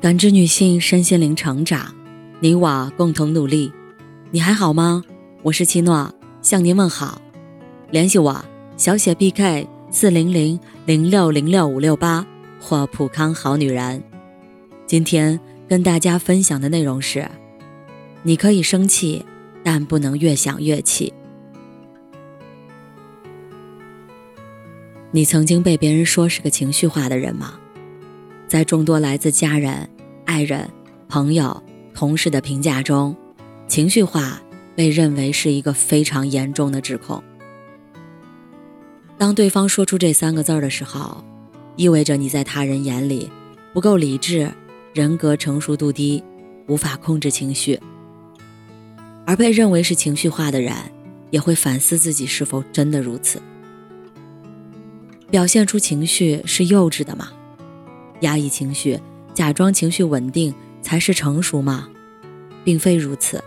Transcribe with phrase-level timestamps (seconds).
[0.00, 1.92] 感知女性身心灵成长，
[2.38, 3.72] 你我共同努力。
[4.30, 5.02] 你还好吗？
[5.42, 7.20] 我是七诺，向您问好。
[7.90, 8.44] 联系我：
[8.76, 12.24] 小写 PK 四零零零六零六五六八
[12.60, 14.00] 或普康好女人。
[14.86, 17.28] 今天跟大家分享的内容是：
[18.22, 19.26] 你可以生气，
[19.64, 21.12] 但不能越想越气。
[25.10, 27.58] 你曾经被别人说是个情绪化的人吗？
[28.48, 29.86] 在众多来自家人、
[30.24, 30.66] 爱人、
[31.06, 31.62] 朋友、
[31.92, 33.14] 同事的评价中，
[33.66, 34.40] 情绪化
[34.74, 37.22] 被认为是一个非常严重的指控。
[39.18, 41.22] 当对方说出这三个字的时候，
[41.76, 43.30] 意味着你在他人眼里
[43.74, 44.50] 不够理智，
[44.94, 46.24] 人格成熟度低，
[46.68, 47.78] 无法控制情绪。
[49.26, 50.74] 而被认为是情绪化的人，
[51.30, 53.42] 也会反思自己是否真的如此。
[55.30, 57.28] 表现出情绪是幼稚的吗？
[58.20, 58.98] 压抑情绪，
[59.34, 61.88] 假装情绪稳定才是成熟吗？
[62.64, 63.42] 并非如此。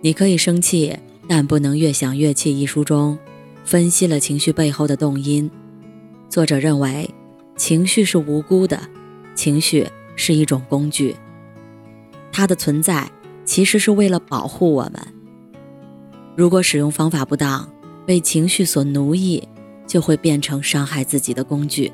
[0.00, 0.96] 你可以生气，
[1.28, 2.58] 但不能越想越气。
[2.58, 3.18] 一书中
[3.64, 5.50] 分析了情绪背后的动因。
[6.28, 7.08] 作者认为，
[7.56, 8.80] 情绪是无辜的，
[9.34, 11.14] 情绪是一种工具，
[12.32, 13.10] 它的存在
[13.44, 14.94] 其实是为了保护我们。
[16.36, 17.68] 如果使用方法不当，
[18.06, 19.46] 被情绪所奴役，
[19.86, 21.92] 就会变成伤害自己的工具。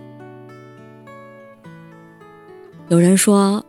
[2.88, 3.64] 有人说，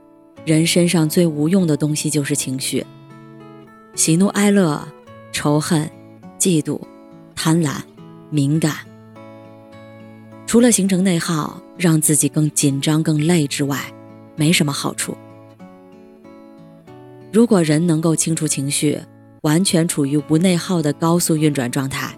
[0.46, 2.86] 人身上最无用的东西就是情绪。
[3.96, 4.88] 喜怒哀乐、
[5.32, 5.90] 仇恨、
[6.38, 6.80] 嫉妒、
[7.34, 7.78] 贪婪、
[8.30, 8.76] 敏感，
[10.46, 13.92] 除了形成内耗，让自己更紧张、更累之外，
[14.36, 15.18] 没什么好处。
[17.34, 19.00] 如果人能够清除情绪，
[19.42, 22.16] 完全处于无内耗的高速运转状态，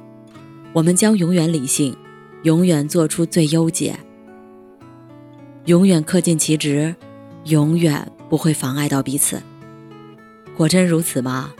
[0.74, 1.96] 我们将永远理性，
[2.44, 3.98] 永远做出最优解。
[5.66, 6.96] 永远恪尽其职，
[7.46, 9.42] 永远不会妨碍到彼此。
[10.58, 11.54] 果真如此吗？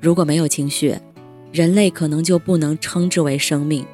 [0.00, 0.96] 如果没有情绪，
[1.52, 3.86] 人类可能就不能称之为生命。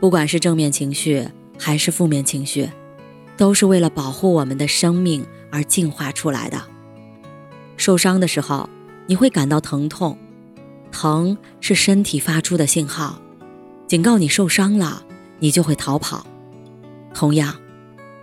[0.00, 1.26] 不管是正面情绪
[1.58, 2.68] 还是负面情绪，
[3.36, 6.62] 都是为了保护我们的生命而进化出来的。
[7.76, 8.68] 受伤的时候，
[9.06, 10.16] 你会感到疼痛，
[10.90, 13.20] 疼是身体发出的信号，
[13.86, 15.04] 警告你受伤了，
[15.38, 16.26] 你就会逃跑。
[17.14, 17.54] 同样，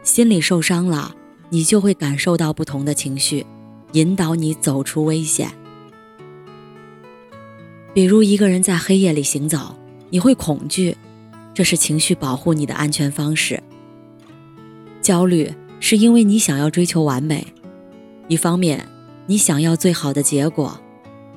[0.03, 1.13] 心里受伤了，
[1.50, 3.46] 你就会感受到不同的情绪，
[3.91, 5.51] 引导你走出危险。
[7.94, 9.75] 比如，一个人在黑夜里行走，
[10.09, 10.96] 你会恐惧，
[11.53, 13.62] 这是情绪保护你的安全方式。
[15.02, 17.46] 焦虑是因为你想要追求完美，
[18.28, 18.88] 一方面
[19.28, 20.79] 你想要最好的结果，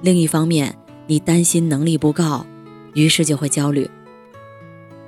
[0.03, 0.75] 另一方面
[1.07, 2.47] 你担心能力不够，
[2.95, 3.89] 于是就会焦虑。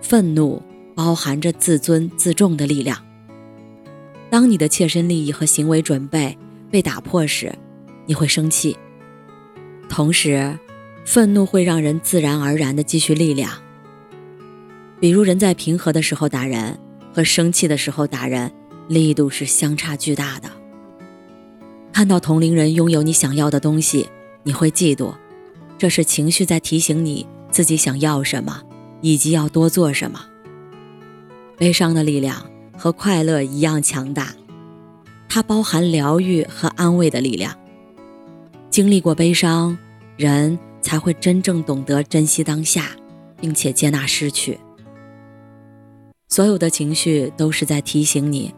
[0.00, 0.62] 愤怒。
[1.02, 3.02] 包含着自尊自重的力量。
[4.28, 6.36] 当你的切身利益和行为准备
[6.70, 7.54] 被打破时，
[8.04, 8.76] 你会生气。
[9.88, 10.58] 同时，
[11.06, 13.50] 愤怒会让人自然而然的积蓄力量。
[15.00, 16.78] 比如，人在平和的时候打人
[17.14, 18.52] 和生气的时候打人，
[18.86, 20.50] 力度是相差巨大的。
[21.94, 24.06] 看到同龄人拥有你想要的东西，
[24.42, 25.14] 你会嫉妒，
[25.78, 28.62] 这是情绪在提醒你自己想要什么，
[29.00, 30.26] 以及要多做什么。
[31.60, 34.34] 悲伤的力量和快乐一样强大，
[35.28, 37.54] 它包含疗愈和安慰的力量。
[38.70, 39.76] 经历过悲伤，
[40.16, 42.86] 人才会真正懂得珍惜当下，
[43.38, 44.58] 并且接纳失去。
[46.30, 48.54] 所有的情绪都是在提醒你，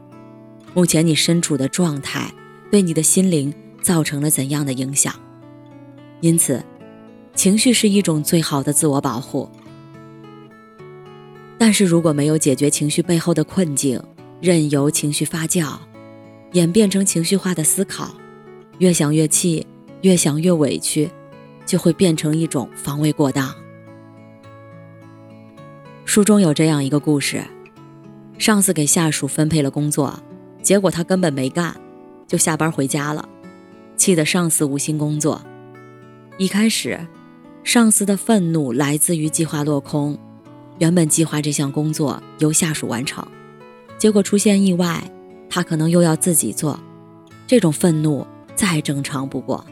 [0.72, 2.32] 目前你身处的状态
[2.70, 3.52] 对你的心灵
[3.82, 5.12] 造成了怎样的影响。
[6.20, 6.64] 因此，
[7.34, 9.50] 情绪是一种最好的自我保护。
[11.64, 14.02] 但是如果没有解决情绪背后的困境，
[14.40, 15.78] 任由情绪发酵，
[16.54, 18.12] 演变成情绪化的思考，
[18.78, 19.64] 越想越气，
[20.00, 21.08] 越想越委屈，
[21.64, 23.54] 就会变成一种防卫过当。
[26.04, 27.44] 书中有这样一个故事：
[28.38, 30.20] 上司给下属分配了工作，
[30.62, 31.81] 结果他根本没干，
[32.26, 33.28] 就下班回家了，
[33.96, 35.40] 气得上司无心工作。
[36.38, 36.98] 一开始，
[37.62, 40.19] 上司的愤怒来自于计划落空。
[40.78, 43.26] 原本计划这项工作由下属完成，
[43.98, 45.02] 结果出现意外，
[45.48, 46.78] 他可能又要自己做，
[47.46, 49.64] 这种愤怒再正常不过。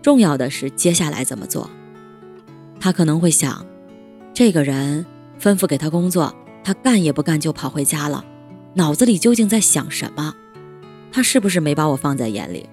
[0.00, 1.68] 重要的是接下来怎么做。
[2.78, 3.64] 他可能会想，
[4.34, 5.06] 这个人
[5.40, 6.34] 吩咐给他工作，
[6.64, 8.24] 他干也不干就跑回家了，
[8.74, 10.34] 脑子里究竟在想什么？
[11.12, 12.68] 他是不是没把我放在眼里？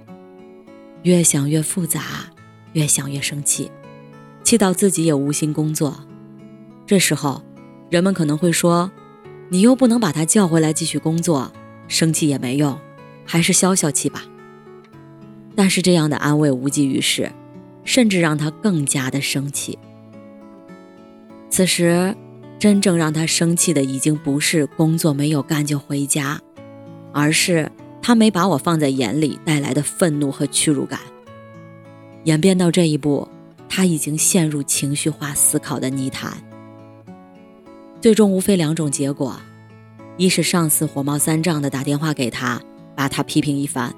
[1.03, 2.01] 越想越复杂，
[2.73, 3.71] 越想越生气，
[4.43, 5.95] 气到自己也无心工作。
[6.89, 7.43] 这时候，
[7.91, 8.89] 人们可能会说
[9.49, 11.53] ：“你又不能把他叫回来继续工作，
[11.87, 12.75] 生气也没用，
[13.23, 14.23] 还是消消气吧。
[15.55, 17.31] 但是这样的安慰无济于事，
[17.83, 19.77] 甚至让他更加的生气。
[21.51, 22.15] 此时，
[22.57, 26.41] 真正让他生气的已经不是工作没有干就回家，
[27.13, 27.71] 而是
[28.01, 30.99] 他没把我放在眼里带来的愤怒和屈辱感。
[32.23, 33.27] 演变到这一步，
[33.69, 36.33] 他已经陷入情绪化思考的泥潭。
[38.01, 39.37] 最终无非两种结果：
[40.15, 42.61] 一是上司火冒三丈的打电话给他，
[42.95, 43.91] 把他批评一番；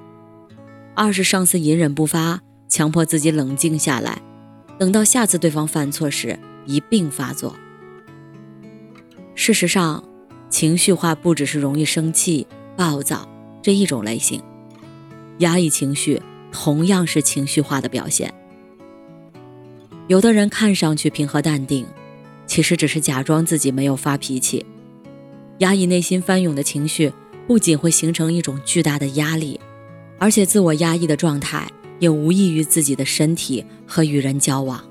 [0.94, 4.20] 二是上司隐忍不发，强迫自己冷静下来，
[4.76, 7.54] 等到下次对方犯错时一并发作。
[9.36, 10.02] 事实上，
[10.50, 12.44] 情绪化不只是容易生气、
[12.76, 13.28] 暴躁
[13.62, 14.42] 这一种类型，
[15.38, 16.20] 压抑情绪
[16.50, 18.34] 同样是情绪化的表现。
[20.08, 21.86] 有的人看上去平和淡定。
[22.52, 24.66] 其实只是假装自己没有发脾气，
[25.60, 27.10] 压抑内心翻涌的情绪，
[27.46, 29.58] 不仅会形成一种巨大的压力，
[30.18, 31.66] 而且自我压抑的状态
[31.98, 34.84] 也无异于自己的身体和与人交往。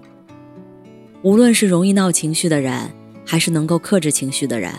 [1.21, 2.89] 无论是容易闹情绪的人，
[3.27, 4.73] 还是能够克制情绪的人，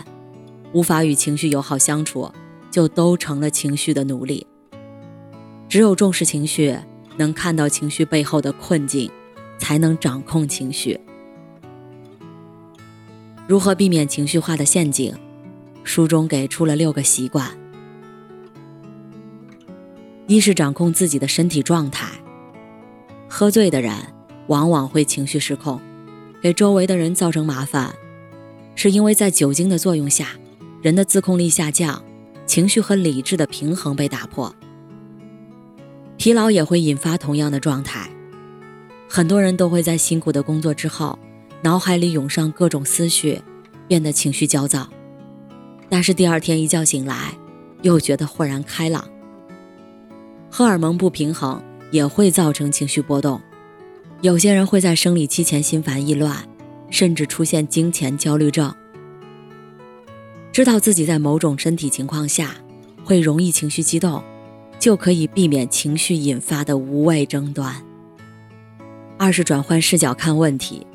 [0.73, 2.29] 无法与情绪友好相处，
[2.69, 4.45] 就都成了情绪的奴隶。
[5.69, 6.77] 只有重视情绪，
[7.15, 9.09] 能看到情绪背后的困境，
[9.57, 10.99] 才能掌控情绪。
[13.53, 15.13] 如何避免情绪化的陷阱？
[15.83, 17.55] 书中给出了六个习惯：
[20.25, 22.09] 一是掌控自己的身体状态。
[23.29, 23.93] 喝醉的人
[24.47, 25.79] 往往会情绪失控，
[26.41, 27.93] 给周围的人造成麻烦，
[28.73, 30.29] 是因为在酒精的作用下，
[30.81, 32.03] 人的自控力下降，
[32.47, 34.55] 情绪和理智的平衡被打破。
[36.17, 38.09] 疲劳也会引发同样的状态，
[39.07, 41.19] 很多人都会在辛苦的工作之后。
[41.63, 43.41] 脑海里涌上各种思绪，
[43.87, 44.89] 变得情绪焦躁。
[45.87, 47.33] 但是第二天一觉醒来，
[47.83, 49.07] 又觉得豁然开朗。
[50.51, 53.39] 荷尔蒙不平衡也会造成情绪波动，
[54.19, 56.37] 有些人会在生理期前心烦意乱，
[56.89, 58.75] 甚至出现经前焦虑症。
[60.51, 62.55] 知道自己在某种身体情况下
[63.05, 64.21] 会容易情绪激动，
[64.79, 67.73] 就可以避免情绪引发的无谓争端。
[69.17, 70.85] 二是转换视角看问题。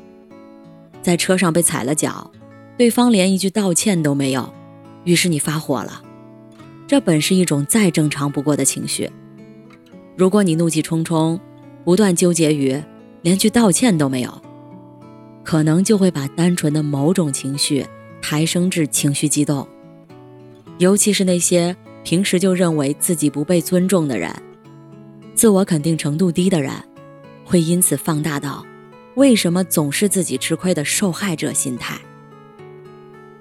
[1.01, 2.29] 在车上被踩了脚，
[2.77, 4.53] 对方连一句道歉都没有，
[5.03, 6.01] 于是你发火了。
[6.87, 9.09] 这本是一种再正常不过的情绪。
[10.17, 11.39] 如果你怒气冲冲，
[11.85, 12.81] 不断纠结于
[13.21, 14.41] 连句道歉都没有，
[15.43, 17.85] 可能就会把单纯的某种情绪
[18.21, 19.67] 抬升至情绪激动。
[20.77, 24.33] 尤其是那些平时就认为自己不被尊重的人，
[25.33, 26.73] 自我肯定程度低的人，
[27.45, 28.65] 会因此放大到。
[29.15, 31.99] 为什么总是自己吃亏的受害者心态？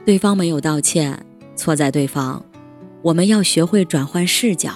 [0.04, 1.24] 对方没有道歉，
[1.54, 2.44] 错在对方。
[3.02, 4.72] 我们要学会转换视角，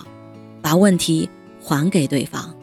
[0.60, 1.28] 把问题
[1.60, 2.54] 还给对方。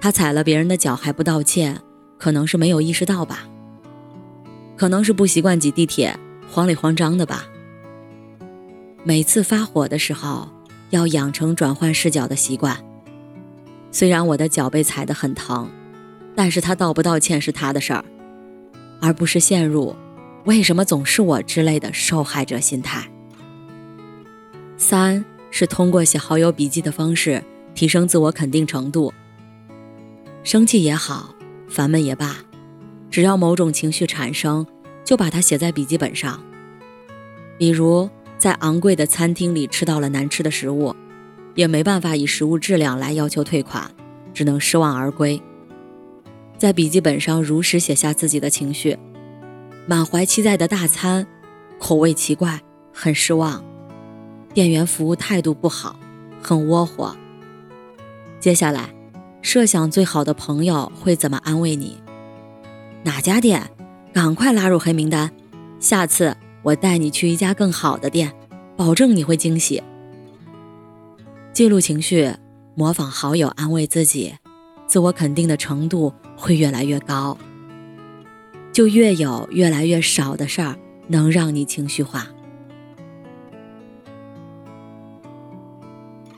[0.00, 1.80] 他踩了别人的脚还不道歉，
[2.18, 3.46] 可能是没有意识到吧？
[4.76, 6.18] 可能是不习惯挤地铁，
[6.50, 7.46] 慌里慌张的吧？
[9.04, 10.48] 每次发火的时候，
[10.90, 12.76] 要养成转换视角的习惯。
[13.92, 15.70] 虽然我的脚被踩得很疼。
[16.36, 18.04] 但是他道不道歉是他的事儿，
[19.00, 19.96] 而不是陷入
[20.44, 23.10] “为什么总是我”之类的受害者心态。
[24.76, 27.42] 三是通过写好友笔记的方式
[27.74, 29.12] 提升自我肯定程度。
[30.44, 31.34] 生气也好，
[31.68, 32.36] 烦闷也罢，
[33.10, 34.66] 只要某种情绪产生，
[35.02, 36.40] 就把它写在笔记本上。
[37.56, 40.94] 比如在昂贵的餐厅里吃到了难吃的食物，
[41.54, 43.90] 也没办法以食物质量来要求退款，
[44.34, 45.42] 只能失望而归。
[46.58, 48.96] 在笔记本上如实写下自己的情绪，
[49.86, 51.26] 满怀期待的大餐，
[51.78, 52.60] 口味奇怪，
[52.92, 53.62] 很失望；
[54.54, 55.98] 店员服务态度不好，
[56.42, 57.14] 很窝火。
[58.40, 58.88] 接下来，
[59.42, 61.98] 设想最好的朋友会怎么安慰你？
[63.02, 63.62] 哪家店？
[64.12, 65.30] 赶快拉入黑名单，
[65.78, 68.32] 下次我带你去一家更好的店，
[68.74, 69.82] 保证你会惊喜。
[71.52, 72.32] 记录情绪，
[72.74, 74.34] 模仿好友安慰自己，
[74.86, 76.12] 自我肯定的程度。
[76.38, 77.36] 会越来越高，
[78.72, 80.76] 就越有越来越少的事儿
[81.08, 82.26] 能让你情绪化。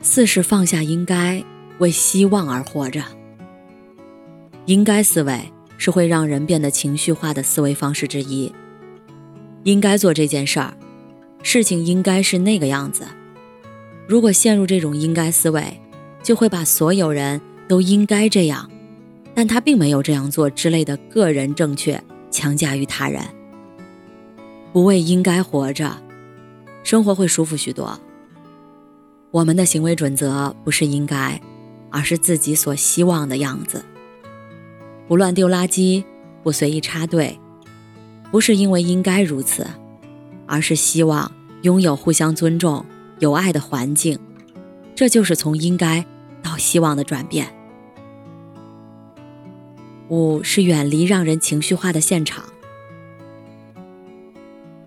[0.01, 1.43] 四是放下应该，
[1.79, 3.03] 为希望而活着。
[4.67, 8.55] 应该思维是会让人变得情绪化的思维方式之一。
[9.63, 10.73] 应该做这件事儿，
[11.43, 13.03] 事情应该是那个样子。
[14.07, 15.81] 如果陷入这种应该思维，
[16.23, 18.69] 就会把所有人都应该这样。
[19.33, 23.23] 但他并没有这样做之类的个人正确强加于他人，
[24.73, 25.95] 不为应该活着，
[26.83, 27.97] 生活会舒服许多，
[29.31, 31.39] 我们的行为准则不是应该，
[31.89, 33.85] 而是自己所希望的样子。
[35.07, 36.03] 不乱丢垃圾，
[36.43, 37.39] 不随意插队，
[38.29, 39.65] 不是因为应该如此，
[40.45, 42.85] 而是希望拥有互相尊重、
[43.19, 44.19] 有爱的环境。
[44.95, 46.05] 这就是从应该
[46.43, 47.47] 到希望的转变。
[50.09, 52.43] 五是远离让人情绪化的现场，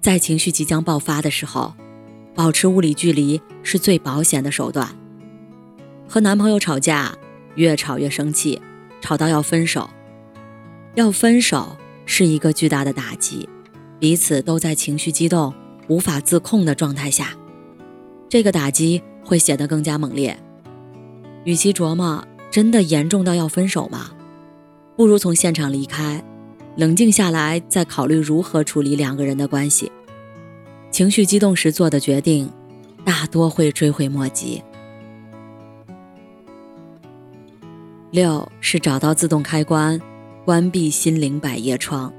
[0.00, 1.74] 在情绪即将爆发的时候，
[2.34, 4.88] 保持物理距离是最保险的手段。
[6.08, 7.14] 和男朋友吵架，
[7.54, 8.60] 越吵越生气，
[9.00, 9.88] 吵到要分手，
[10.96, 13.48] 要分手是一个巨大的打击，
[14.00, 15.54] 彼此都在情绪激动、
[15.86, 17.28] 无法自控的状态下，
[18.28, 20.36] 这个打击会显得更加猛烈。
[21.44, 24.10] 与其琢磨真的严重到要分手吗？
[24.96, 26.22] 不如从现场离开，
[26.76, 29.90] 冷静下来再考虑如何处理两个人的关系。
[30.90, 32.50] 情绪激动时做的决定，
[33.04, 34.62] 大多会追悔莫及。
[38.10, 39.98] 六是找到自动开关，
[40.44, 42.12] 关闭心灵百叶窗。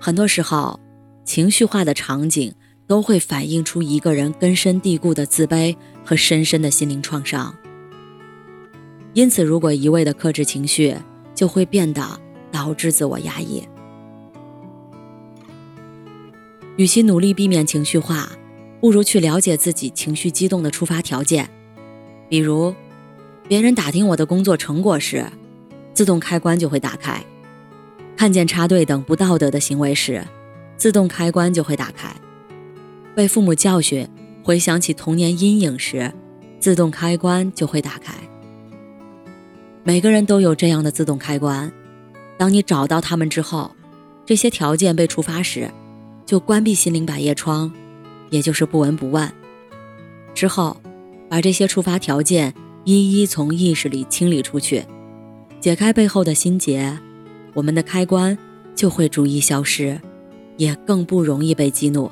[0.00, 0.80] 很多时候，
[1.24, 2.54] 情绪化的场景
[2.86, 7.54] 都会反映出一个人根深蒂固的自卑和深深的心灵创伤。
[9.12, 10.96] 因此，如果一味的克制情绪，
[11.38, 12.02] 就会变得
[12.50, 13.62] 导致自我压抑。
[16.76, 18.28] 与其努力避免情绪化，
[18.80, 21.48] 不如去了解自己情绪激动的触发条件。
[22.28, 22.74] 比如，
[23.46, 25.24] 别人打听我的工作成果时，
[25.94, 27.20] 自动开关就会打开；
[28.16, 30.26] 看见插队等不道德的行为时，
[30.76, 32.10] 自动开关就会打开；
[33.14, 34.08] 被父母教训、
[34.42, 36.12] 回想起童年阴影时，
[36.58, 38.27] 自动开关就会打开。
[39.88, 41.72] 每个人都有这样的自动开关，
[42.36, 43.74] 当你找到它们之后，
[44.26, 45.70] 这些条件被触发时，
[46.26, 47.72] 就关闭心灵百叶窗，
[48.28, 49.32] 也就是不闻不问。
[50.34, 50.76] 之后，
[51.30, 52.52] 把这些触发条件
[52.84, 54.84] 一一从意识里清理出去，
[55.58, 56.98] 解开背后的心结，
[57.54, 58.36] 我们的开关
[58.74, 59.98] 就会逐一消失，
[60.58, 62.10] 也更不容易被激怒。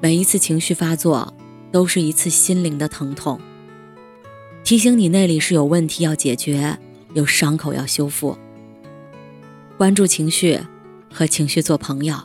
[0.00, 1.32] 每一次情绪发作，
[1.70, 3.40] 都是一次心灵的疼痛。
[4.72, 6.78] 提醒你，那里是有问题要解决，
[7.12, 8.38] 有伤口要修复。
[9.76, 10.58] 关注情绪，
[11.12, 12.16] 和情绪做朋友，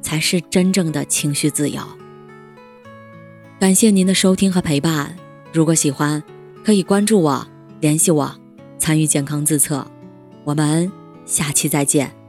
[0.00, 1.82] 才是真正的情绪自由。
[3.58, 5.16] 感谢您的收听和陪伴。
[5.52, 6.22] 如果喜欢，
[6.64, 7.44] 可以关注我，
[7.80, 8.32] 联系我，
[8.78, 9.84] 参与健康自测。
[10.44, 10.92] 我们
[11.26, 12.19] 下期再见。